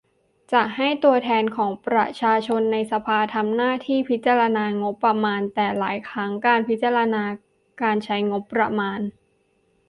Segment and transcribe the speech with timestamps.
[0.53, 7.23] จะให้ตัวแทนของประชาชนในสภา ทำหน้าที่พิจารณางบประมาณ แต่หลายครั้งการพิจารณา
[7.81, 8.99] การใช้งบประมาณ